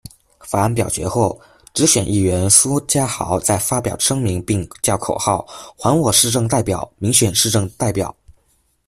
[0.43, 1.39] 法案表决后，
[1.75, 5.45] 直选议员苏嘉豪在发表声明并叫口号：
[5.77, 8.15] 「还我市政代表，民选市政代表！